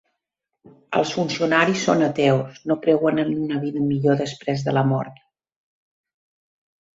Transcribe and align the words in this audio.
Els 0.99 1.09
funcionaris 1.17 1.83
són 1.89 2.01
ateus: 2.05 2.57
no 2.71 2.77
creuen 2.85 3.25
en 3.25 3.29
una 3.43 3.61
vida 3.67 3.85
millor 3.91 4.19
després 4.23 4.65
de 4.69 4.75
la 4.79 4.85
mort. 4.95 5.21